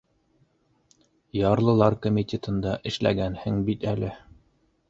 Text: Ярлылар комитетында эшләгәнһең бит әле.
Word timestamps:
Ярлылар 1.39 1.97
комитетында 2.07 2.73
эшләгәнһең 2.93 3.63
бит 3.69 3.87
әле. 3.93 4.11